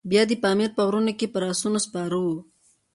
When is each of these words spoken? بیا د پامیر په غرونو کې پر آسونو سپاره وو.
بیا 0.09 0.23
د 0.27 0.31
پامیر 0.43 0.69
په 0.75 0.81
غرونو 0.87 1.11
کې 1.19 1.27
پر 1.33 1.41
آسونو 1.51 1.79
سپاره 1.85 2.17
وو. 2.23 2.35